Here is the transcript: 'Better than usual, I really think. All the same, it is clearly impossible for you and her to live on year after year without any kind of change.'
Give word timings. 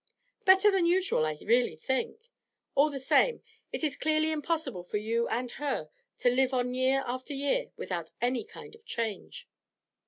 'Better 0.45 0.71
than 0.71 0.87
usual, 0.87 1.27
I 1.27 1.37
really 1.43 1.75
think. 1.75 2.31
All 2.73 2.89
the 2.89 2.99
same, 2.99 3.43
it 3.71 3.83
is 3.83 3.95
clearly 3.95 4.31
impossible 4.31 4.83
for 4.83 4.97
you 4.97 5.27
and 5.27 5.51
her 5.51 5.91
to 6.17 6.29
live 6.31 6.55
on 6.55 6.73
year 6.73 7.03
after 7.05 7.35
year 7.35 7.69
without 7.77 8.09
any 8.19 8.43
kind 8.43 8.73
of 8.73 8.83
change.' 8.83 9.47